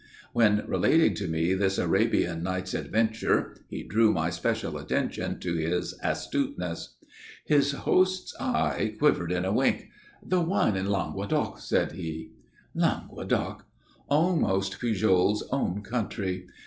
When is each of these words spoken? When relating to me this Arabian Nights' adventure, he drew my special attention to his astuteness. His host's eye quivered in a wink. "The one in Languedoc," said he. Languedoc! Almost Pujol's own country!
When 0.33 0.63
relating 0.65 1.13
to 1.13 1.27
me 1.27 1.53
this 1.53 1.77
Arabian 1.77 2.41
Nights' 2.41 2.73
adventure, 2.73 3.55
he 3.69 3.83
drew 3.83 4.11
my 4.11 4.31
special 4.31 4.79
attention 4.79 5.37
to 5.41 5.53
his 5.53 5.93
astuteness. 6.01 6.95
His 7.45 7.73
host's 7.73 8.35
eye 8.39 8.95
quivered 8.97 9.31
in 9.31 9.45
a 9.45 9.53
wink. 9.53 9.89
"The 10.25 10.41
one 10.41 10.75
in 10.75 10.89
Languedoc," 10.89 11.59
said 11.59 11.91
he. 11.91 12.31
Languedoc! 12.73 13.67
Almost 14.09 14.79
Pujol's 14.79 15.43
own 15.51 15.83
country! 15.83 16.47